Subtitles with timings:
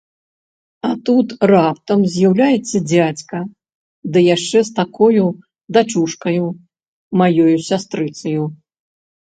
[0.87, 3.43] А тут раптам з'яўляецца дзядзька,
[4.15, 5.25] ды яшчэ з такою
[5.79, 6.45] дачушкаю,
[7.25, 8.43] маёю сястрыцаю!